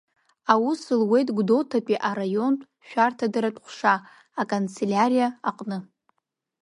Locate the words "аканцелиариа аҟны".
4.41-5.77